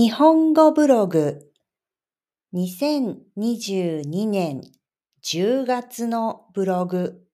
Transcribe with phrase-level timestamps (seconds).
[0.00, 1.40] 日本語ブログ
[2.54, 4.62] 2022年
[5.24, 7.26] 10月のブログ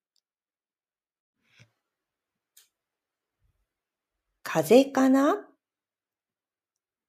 [4.43, 5.47] 風かな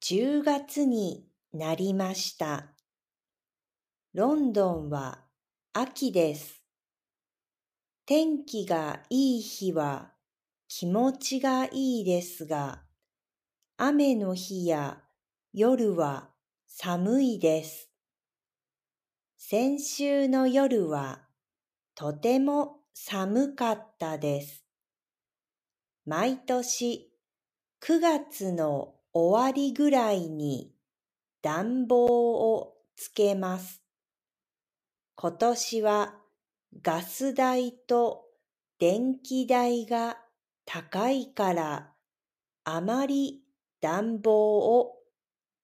[0.02, 2.74] ?10 月になりました。
[4.12, 5.24] ロンドンは
[5.72, 6.60] 秋です。
[8.04, 10.12] 天気がいい日は
[10.68, 12.82] 気持ちがいいですが、
[13.78, 14.98] 雨の日や
[15.58, 16.28] 夜は
[16.66, 17.88] 寒いです。
[19.38, 21.22] 先週の夜は
[21.94, 24.66] とても寒かったです。
[26.04, 27.10] 毎年
[27.80, 30.74] 9月の終わりぐらいに
[31.40, 32.04] 暖房
[32.52, 33.80] をつけます。
[35.14, 36.16] 今年は
[36.82, 38.26] ガス代と
[38.78, 40.18] 電気代が
[40.66, 41.92] 高いから
[42.64, 43.40] あまり
[43.80, 44.95] 暖房を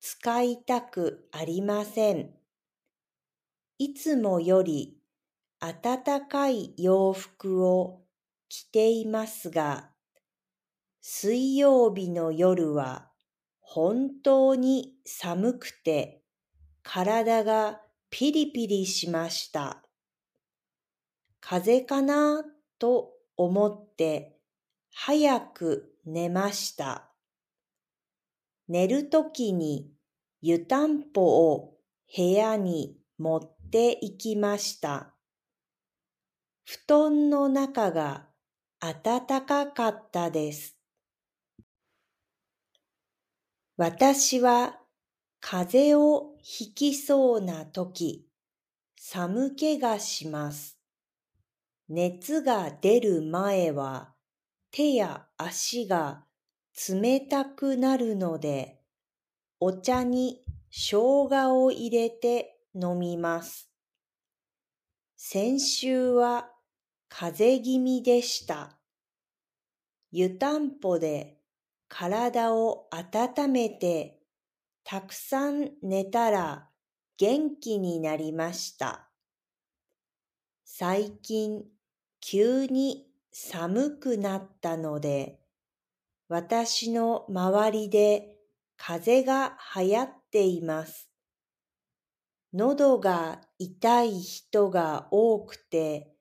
[0.05, 2.35] 使いたくありません。
[3.79, 4.99] いつもより
[5.61, 8.03] 暖かい洋服を
[8.49, 9.93] 着ていますが、
[11.01, 13.13] 水曜日の夜は
[13.61, 16.25] 本当に寒くて
[16.83, 17.81] 体が
[18.11, 19.85] ピリピリしました。
[21.41, 22.43] 風邪かな
[22.81, 24.37] と思って
[24.93, 27.12] 早く寝ました。
[28.69, 29.91] 寝るときに
[30.41, 31.75] 湯たんぽを
[32.17, 35.15] 部屋に持って行きました。
[36.65, 38.29] 布団の中が
[38.81, 40.77] 暖かかったです。
[43.77, 44.79] 私は
[45.41, 48.29] 風邪をひきそうなとき、
[48.97, 50.79] 寒気がします。
[51.89, 54.15] 熱が出る前は
[54.71, 56.25] 手や足が
[56.89, 58.81] 冷たくなるので、
[59.61, 63.71] お茶に生姜を入れて飲みます。
[65.17, 66.51] 先週は
[67.09, 68.79] 風邪気味でした。
[70.11, 71.39] 湯たんぽで
[71.89, 74.19] 体を温めて
[74.83, 76.71] たくさん寝たら
[77.19, 79.11] 元気になりました。
[80.65, 81.65] 最近
[82.21, 85.42] 急に寒くなったので
[86.33, 88.39] 私の周りで
[88.79, 91.11] 風が流行っています。
[92.55, 96.17] 喉が痛い人が多くて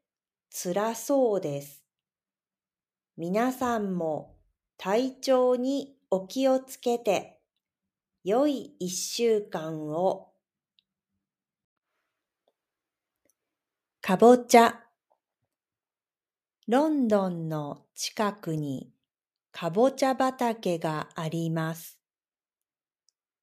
[0.50, 1.86] 辛そうです。
[3.16, 4.36] 皆さんも
[4.78, 7.40] 体調にお気をつけて
[8.26, 10.34] 良い一週間を。
[14.02, 14.78] かぼちゃ
[16.68, 18.92] ロンドンの近くに
[19.52, 22.00] かぼちゃ畑があります。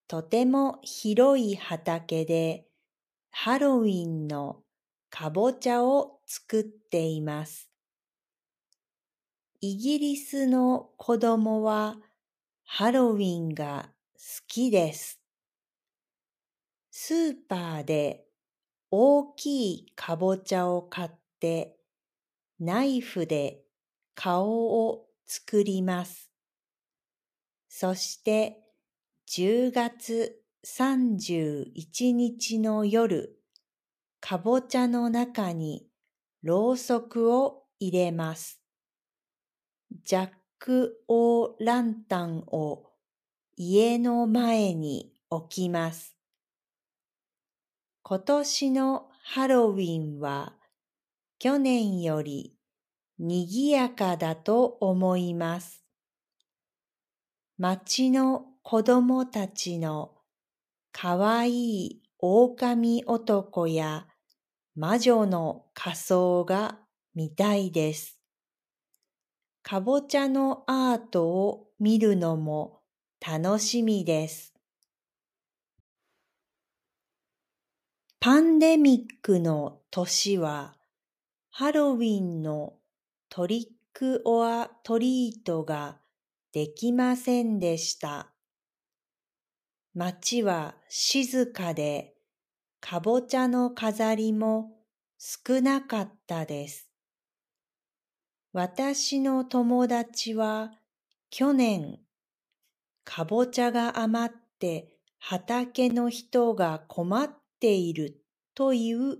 [0.06, 2.66] とても広い畑で
[3.30, 4.62] ハロウィンの
[5.10, 7.70] かぼちゃを作っています。
[9.60, 11.96] イギリスの子供は
[12.64, 15.20] ハロウィンが好きです。
[16.90, 18.24] スーパーで
[18.90, 21.76] 大きいかぼちゃを買って
[22.58, 23.62] ナイフで
[24.14, 26.30] 顔を作ります。
[27.68, 28.56] そして
[29.30, 33.38] 10月31日の夜、
[34.20, 35.86] かぼちゃの中に
[36.42, 38.60] ろうそくを入れます。
[40.04, 42.86] ジャック・オー・ランタンを
[43.56, 46.16] 家の前に置きます。
[48.02, 50.54] 今年のハロウィンは
[51.38, 52.57] 去年より
[53.18, 55.84] 賑やかだと思います。
[57.56, 60.12] 町の子供たちの
[60.92, 64.06] かわいい狼男や
[64.76, 66.78] 魔女の仮装が
[67.14, 68.18] 見たいです。
[69.62, 72.80] かぼちゃのアートを見るのも
[73.20, 74.54] 楽しみです。
[78.20, 80.76] パンデミックの年は
[81.50, 82.77] ハロウィンの
[83.30, 86.00] トリックオアトリートが
[86.52, 88.32] できませんでした。
[89.94, 92.14] 街は静かで、
[92.80, 94.78] かぼちゃの飾りも
[95.18, 96.90] 少なかったです。
[98.52, 100.72] 私の友達は
[101.30, 101.98] 去年、
[103.04, 108.22] かぼちゃが余って畑の人が困っている
[108.54, 109.18] という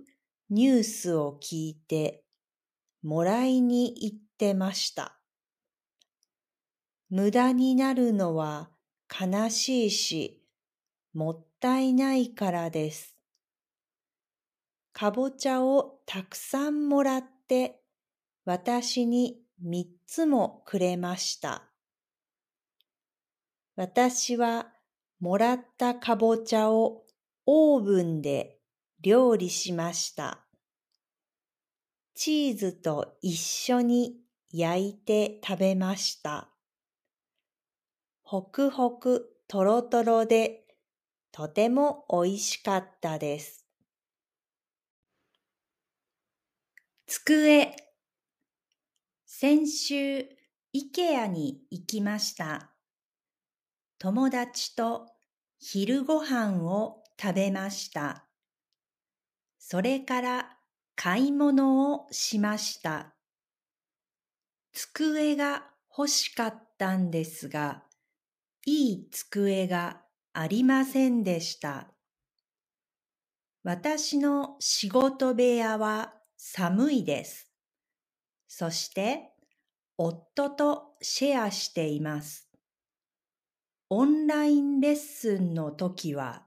[0.49, 2.23] ニュースを聞いて
[3.01, 5.19] もらいに行ってました。
[7.09, 8.69] 無駄になるのは
[9.09, 10.43] 悲しいし、
[11.13, 13.15] もったいないからです。
[14.91, 17.79] かぼちゃをたくさんもらって
[18.43, 21.63] 私に三つもくれました。
[23.75, 24.73] 私は
[25.21, 27.03] もらったかぼちゃを
[27.45, 28.59] オーブンで
[29.01, 30.48] 料理しました。
[32.21, 34.17] チーズと一緒に
[34.51, 36.49] 焼いて食べました。
[38.23, 40.65] ほくほくとろとろで
[41.31, 43.65] とてもおいしかったです。
[47.07, 47.73] 机
[49.25, 50.27] 先週、
[50.73, 52.71] イケアに行きました。
[53.97, 55.07] 友達と
[55.57, 58.25] 昼ご飯を食べました。
[59.57, 60.58] それから
[61.01, 63.15] 買い物をしました。
[64.73, 65.63] 机が
[65.97, 67.85] 欲しかったんですが、
[68.65, 70.01] いい机が
[70.33, 71.93] ありませんでした。
[73.63, 77.49] 私の仕事部屋は寒いです。
[78.49, 79.31] そして、
[79.97, 82.49] 夫とシェアしています。
[83.89, 86.45] オンラインレッスンの時は、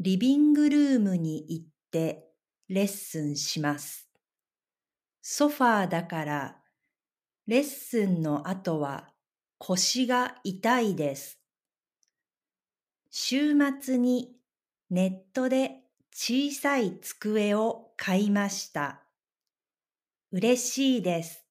[0.00, 2.25] リビングルームに行って
[2.68, 4.08] レッスンします。
[5.22, 6.56] ソファーだから、
[7.46, 9.12] レッスンの後は
[9.58, 11.40] 腰が痛いです。
[13.10, 14.36] 週末に
[14.90, 15.82] ネットで
[16.12, 19.02] 小さい机を買いました。
[20.32, 21.44] 嬉しいです。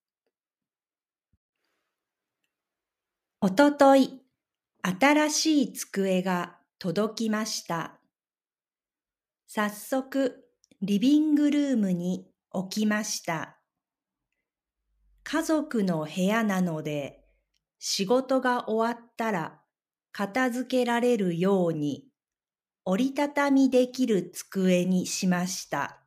[3.41, 4.21] おととい、
[4.81, 7.99] 新しい机が届きました。
[9.47, 10.44] 早速、
[10.87, 13.57] リビングルームに置きました。
[15.23, 17.25] 家族の部屋なので、
[17.79, 19.61] 仕事が終わったら
[20.11, 22.03] 片付けられるように
[22.83, 26.03] 折りたたみできる机にしました。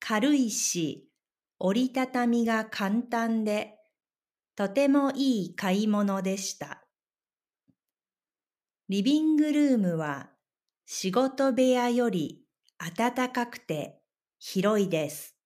[0.00, 1.10] 軽いし、
[1.58, 3.74] 折りたたみが簡単で、
[4.54, 6.82] とてもいい買い物でした。
[8.88, 10.30] リビングルームは
[10.86, 12.45] 仕事部屋より
[12.78, 14.00] 暖かくて
[14.38, 15.36] 広いです。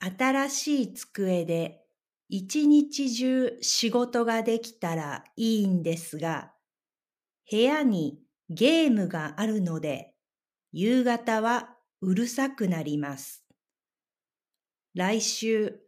[0.00, 1.82] 新しい机で
[2.28, 6.52] 一日中仕事ができたらいいんですが、
[7.50, 8.20] 部屋に
[8.50, 10.14] ゲームがあるので、
[10.72, 13.44] 夕方はうるさくなります。
[14.94, 15.80] 来週、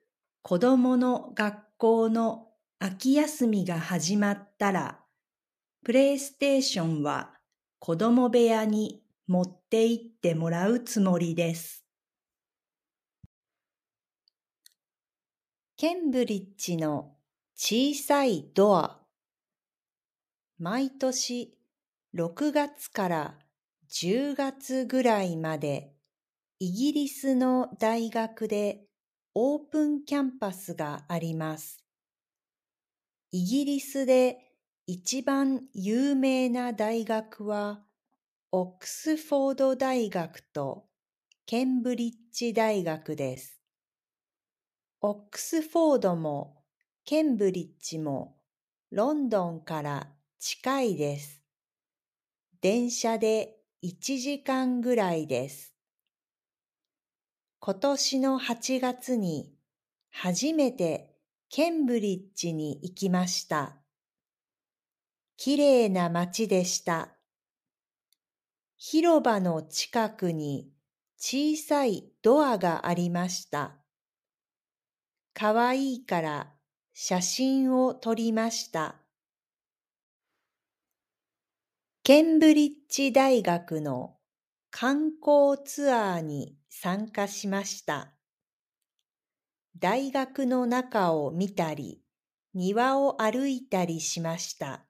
[0.42, 2.48] 子供の学校の
[2.78, 5.00] 秋休みが始まったら、
[5.84, 7.34] プレイステーションは
[7.78, 11.84] 子供部屋に持って行ってもらうつもりです。
[15.76, 17.14] ケンブリッジの
[17.54, 19.00] 小さいドア
[20.58, 21.56] 毎年
[22.16, 23.38] 6月から
[23.90, 25.92] 10月ぐらいまで
[26.58, 28.86] イギリスの大学で
[29.34, 31.84] オープンキャンパスがあります。
[33.30, 34.38] イギリスで
[34.86, 37.84] 一番有名な大学は、
[38.50, 40.86] オックスフォード大学と
[41.44, 43.60] ケンブリッジ大学です。
[45.02, 46.64] オックスフォードも
[47.04, 48.38] ケンブリッジも
[48.90, 51.42] ロンドンから近いです。
[52.62, 55.74] 電車で1時間ぐらいです。
[57.60, 59.52] 今年の8月に
[60.10, 61.14] 初めて
[61.50, 63.76] ケンブリッジに行きました。
[65.36, 67.17] きれいな街でした。
[68.78, 70.72] 広場の近くに
[71.18, 73.84] 小さいドアがありました。
[75.34, 76.54] かわいいから
[76.94, 79.02] 写真を撮りました。
[82.04, 84.16] ケンブリッジ大学の
[84.70, 88.14] 観光ツアーに参加しました。
[89.76, 92.04] 大学の中を見たり、
[92.54, 94.86] 庭を歩いたりしました。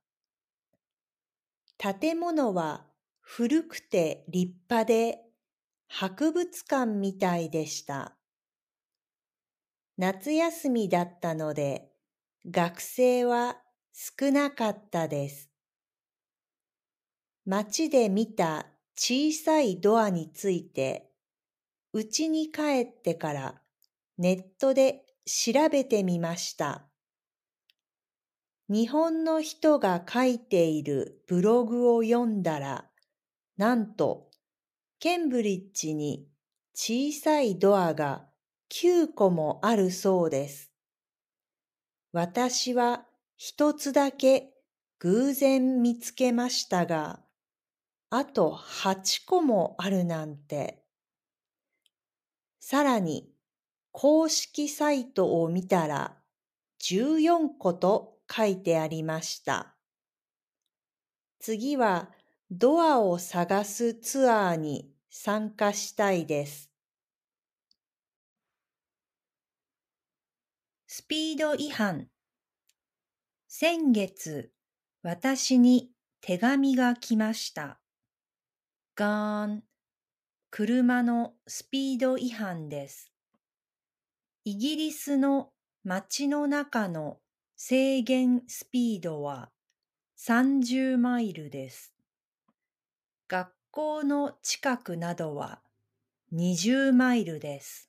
[1.79, 2.88] 建物は
[3.31, 5.19] 古くて立派で
[5.87, 8.17] 博物館みたいでした。
[9.99, 11.91] 夏休みだったので
[12.51, 13.59] 学生は
[13.93, 15.51] 少なかったです。
[17.45, 18.67] 街で見た
[18.97, 21.11] 小さいドアについて
[21.93, 23.61] 家に帰ってから
[24.17, 26.87] ネットで調べてみました。
[28.71, 32.87] 日本の人が書いているブログを読んだら、
[33.59, 34.31] なんと、
[35.01, 36.29] ケンブリッジに
[36.75, 38.25] 小さいドアが
[38.71, 40.71] 9個もあるそうです。
[42.13, 43.05] 私は
[43.37, 44.53] 一つだけ
[45.01, 47.21] 偶然見つけましたが、
[48.11, 50.85] あと8個もあるなんて。
[52.61, 53.29] さらに、
[53.91, 56.17] 公式サイトを見たら
[56.81, 59.75] 14個と書いてありました。
[61.41, 62.11] 次は
[62.51, 66.71] ドアを探すツアーに参加したいです。
[70.87, 72.09] スピード違反
[73.49, 74.51] 先月、
[75.03, 75.91] 私に
[76.23, 77.81] 手紙が来ました。
[78.97, 79.63] ガーン、
[80.51, 83.13] 車のスピード違反です。
[84.45, 85.51] イギリスの
[85.85, 87.19] 街の中の
[87.57, 89.51] 制限スピードは
[90.17, 91.98] 30マイルです。
[93.79, 95.61] 学校の近くなどは
[96.33, 97.89] 20マイルです。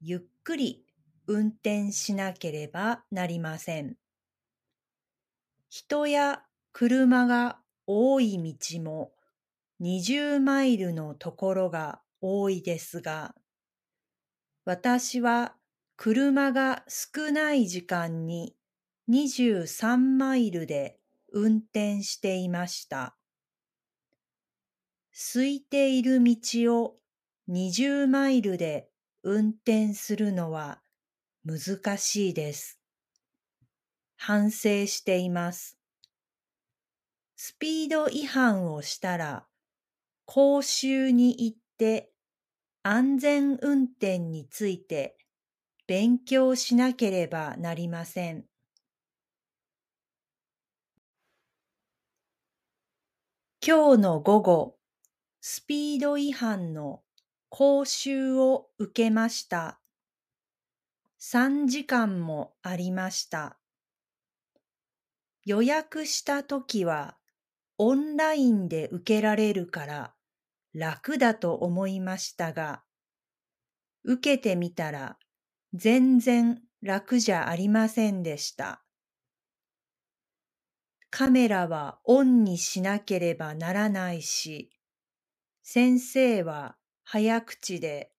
[0.00, 0.84] ゆっくり
[1.28, 3.94] 運転しなければなりません。
[5.70, 9.12] 人や車が多い道も
[9.80, 13.36] 20マイルのところが多いですが、
[14.64, 15.54] 私は
[15.96, 18.56] 車が少ない時間に
[19.08, 20.98] 23マイルで
[21.32, 23.16] 運転していました。
[25.16, 26.36] 空いている道
[26.82, 26.96] を
[27.48, 28.88] 20マイルで
[29.22, 30.82] 運転するのは
[31.44, 32.80] 難しいです。
[34.16, 35.78] 反省しています。
[37.36, 39.46] スピード違反をしたら
[40.24, 42.10] 講習に行って
[42.82, 45.16] 安全運転について
[45.86, 48.46] 勉強しなければなりません。
[53.64, 54.78] 今日の午後、
[55.46, 57.02] スピード違反の
[57.50, 59.78] 講習を受けました。
[61.20, 63.58] 3時間もありました。
[65.44, 67.18] 予約したときは
[67.76, 70.14] オンラインで受けられるから
[70.72, 72.82] 楽だと思いましたが、
[74.02, 75.18] 受けてみたら
[75.74, 78.82] 全然楽じゃありませんでした。
[81.10, 84.70] カメラはオンにしなければならないし、
[85.66, 88.12] 先生は早口で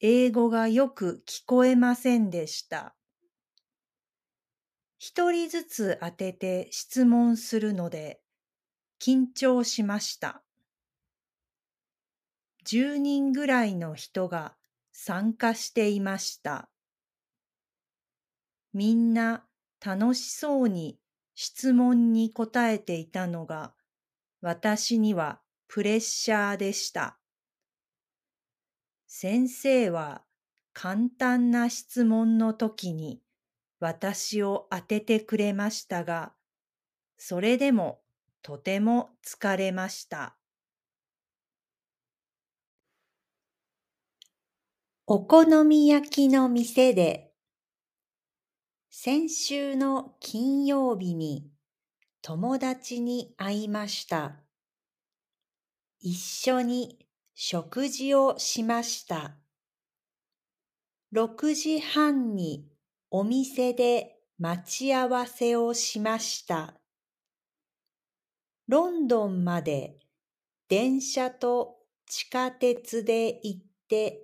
[0.00, 2.94] 英語がよく聞こえませんでした。
[4.98, 8.20] 一人ずつ当てて質問するので
[9.00, 10.44] 緊張しました。
[12.66, 14.58] 10人ぐらいの人が
[14.92, 16.68] 参加していました。
[18.74, 19.46] みんな
[19.82, 21.00] 楽しそうに
[21.34, 23.74] 質問に答えていたのが
[24.42, 25.40] 私には
[25.72, 27.20] プレッシャーでした。
[29.06, 30.24] 先生は
[30.72, 33.22] 簡単な質問の時に
[33.78, 36.32] 私を当ててくれましたが、
[37.18, 38.00] それでも
[38.42, 40.36] とても疲れました。
[45.06, 47.32] お好み焼きの店で
[48.90, 51.48] 先週の金曜日に
[52.22, 54.49] 友達に会いました。
[56.02, 56.98] 一緒に
[57.34, 59.36] 食事をしました。
[61.14, 62.66] 6時半に
[63.10, 66.74] お店で待ち合わせをしました。
[68.66, 69.98] ロンドンまで
[70.68, 71.76] 電車と
[72.06, 74.22] 地下鉄で行って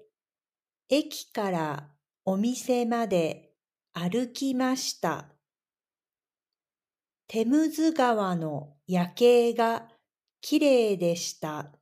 [0.89, 1.91] 駅から
[2.25, 3.51] お店まで
[3.93, 5.29] 歩きました。
[7.29, 9.89] テムズ川の夜景が
[10.49, 11.73] きれいでした。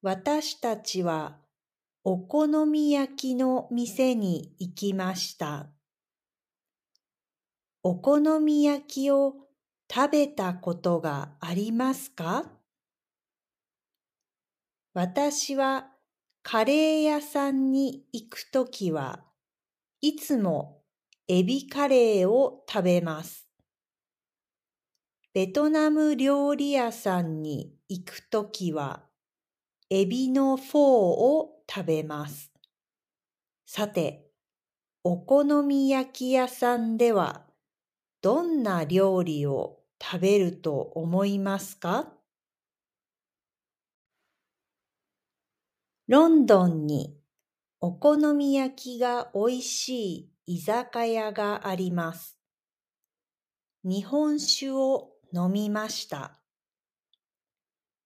[0.00, 1.36] 私たちは
[2.04, 5.66] お好み焼きの店に行きました。
[7.82, 9.34] お好み焼きを
[9.94, 12.46] 食べたことがありますか？
[14.94, 15.88] 私は
[16.42, 19.22] カレー屋さんに行くときは
[20.00, 20.80] いつも
[21.28, 23.49] エビカレーを食べます。
[25.32, 29.04] ベトナム料理屋さんに行くときは
[29.88, 32.50] エビのフォーを食べます。
[33.64, 34.26] さて、
[35.04, 37.46] お好み焼き屋さんでは
[38.20, 42.12] どんな料理を食べると思いますか？
[46.08, 47.16] ロンドンに
[47.80, 52.36] お好み焼きがおいしい居酒屋があります。
[53.84, 56.38] 日本酒を飲みました。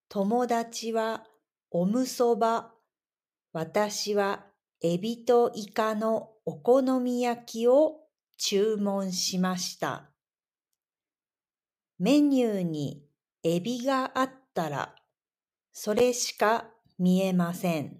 [0.09, 1.25] 友達は
[1.71, 2.73] おむそば、
[3.52, 4.47] 私は
[4.81, 8.00] エビとイカのお好み焼きを
[8.37, 10.11] 注文しました。
[11.99, 13.04] メニューに
[13.43, 14.95] エビがあったら、
[15.73, 16.66] それしか
[16.99, 17.99] 見えません。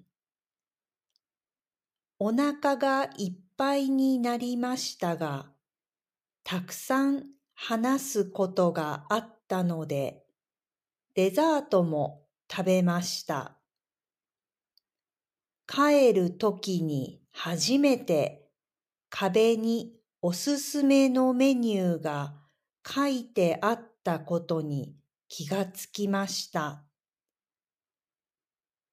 [2.19, 5.47] お腹がいっぱいになりましたが、
[6.43, 10.25] たくさん話すことがあったので、
[11.15, 13.59] デザートも食べました。
[15.67, 18.49] 帰るときに初めて
[19.09, 22.35] 壁におすすめのメニューが
[22.87, 24.97] 書いてあったことに
[25.29, 26.85] 気がつきました。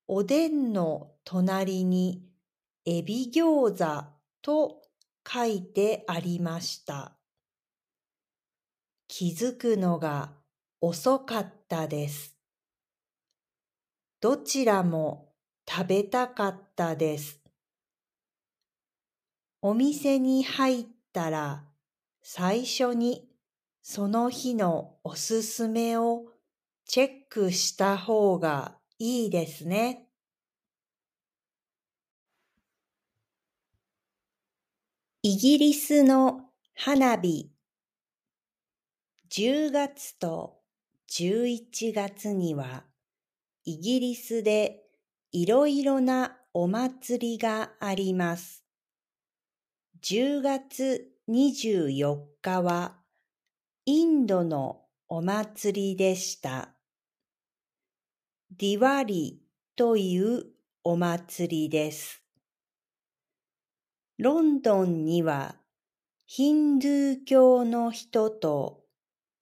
[0.07, 2.25] おでんの隣に
[2.85, 4.05] エビ餃子
[4.41, 4.81] と
[5.27, 7.20] 書いてありました。
[9.13, 10.31] 気づくのが
[10.79, 12.37] 遅かったです。
[14.21, 15.33] どちらも
[15.69, 17.41] 食べたかったです。
[19.61, 21.65] お店に入ったら
[22.23, 23.27] 最初に
[23.81, 26.27] その日のおすすめを
[26.85, 30.07] チェックした方がいいですね。
[35.21, 37.50] イギリスの花火
[39.33, 40.57] 10月と
[41.09, 42.83] 11月には
[43.63, 44.81] イギリスで
[45.31, 48.65] いろいろなお祭りがあります。
[50.03, 52.97] 10月24日は
[53.85, 56.71] インドのお祭りでした。
[58.57, 59.41] ディワリ
[59.77, 60.43] という
[60.83, 62.21] お祭りです。
[64.17, 65.55] ロンドンには
[66.25, 68.80] ヒンドゥー教の人と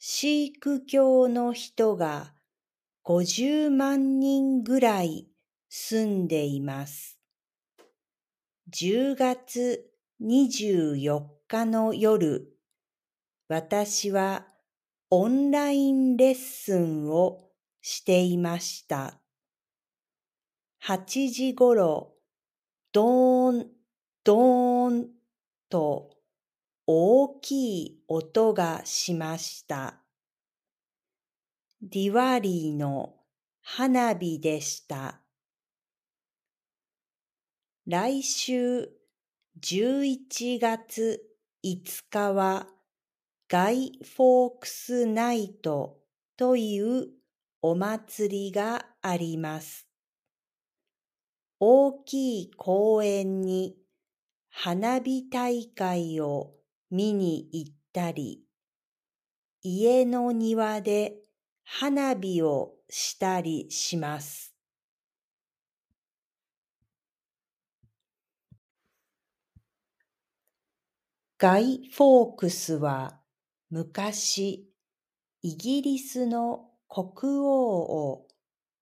[0.01, 2.33] シーク教の人が
[3.03, 5.27] 50万人ぐらい
[5.67, 7.19] 住んでいます。
[8.71, 12.47] 10月24日の夜、
[13.49, 14.47] 私は
[15.09, 17.49] オンラインレッスンを
[17.81, 19.19] していました。
[20.85, 22.13] 8時ごろ、
[22.93, 23.67] ドーン、
[24.23, 25.09] ドーン
[25.69, 26.18] と
[26.91, 30.01] 大きい音がしました。
[31.83, 33.13] ディワリーの
[33.61, 35.21] 花火でした。
[37.85, 38.89] 来週
[39.61, 41.21] 11月
[41.63, 42.65] 5日は
[43.47, 45.99] ガイ・フォークス・ナイト
[46.37, 47.09] という
[47.61, 49.87] お祭りがあります。
[51.59, 53.77] 大きい公園に
[54.49, 56.58] 花火大会を
[56.91, 58.43] 見に行ったり、
[59.61, 61.15] 家の庭で
[61.63, 64.55] 花火をしたりします。
[71.37, 73.21] ガイ・フォークスは
[73.69, 74.69] 昔、
[75.41, 78.27] イギリスの国王を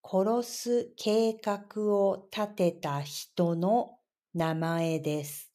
[0.03, 3.99] 殺す計画を立てた人の
[4.33, 5.46] 名前です。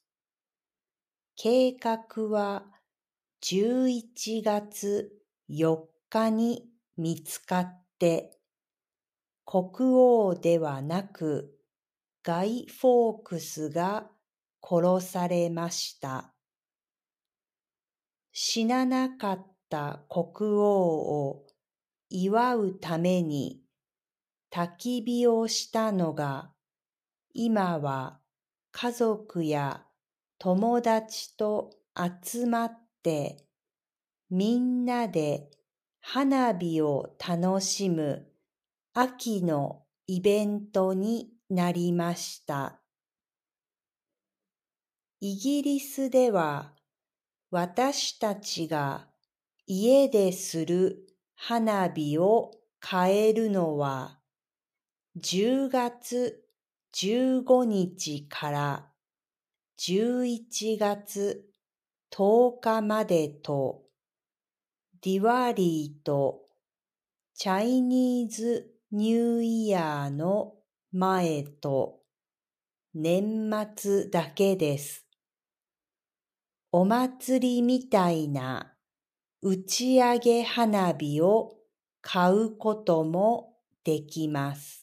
[1.36, 2.64] 計画は
[3.42, 5.10] 11月
[5.50, 8.38] 4日に見つかって、
[9.44, 11.58] 国王ではなく
[12.22, 14.06] ガイ・フォークスが
[14.62, 16.32] 殺されました。
[18.32, 21.46] 死ななかった国王を
[22.08, 23.60] 祝うために
[24.50, 26.52] 焚き火をしたのが
[27.34, 28.20] 今は
[28.70, 29.82] 家族や
[30.44, 33.46] 友達と集まって
[34.28, 35.48] みんなで
[36.00, 38.26] 花火を楽しむ
[38.92, 42.80] 秋のイベントになりました。
[45.20, 46.72] イギリスでは
[47.52, 49.06] 私たちが
[49.68, 52.50] 家でする花火を
[52.84, 54.18] 変えるのは
[55.20, 56.42] 10月
[56.96, 58.91] 15日から
[59.78, 61.44] 11月
[62.10, 63.82] 10日までと
[65.02, 66.42] ディワリーと
[67.34, 70.54] チャイニーズニューイヤーの
[70.92, 72.00] 前と
[72.94, 75.06] 年末だけです。
[76.70, 78.74] お祭りみたいな
[79.40, 81.54] 打ち上げ花火を
[82.00, 84.81] 買うこともできます。